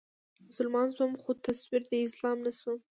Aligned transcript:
مسلمان 0.49 0.87
شوم 0.95 1.11
خو 1.21 1.31
تصوير 1.45 1.81
د 1.91 1.93
اسلام 2.07 2.37
نه 2.45 2.51
شوم 2.59 2.77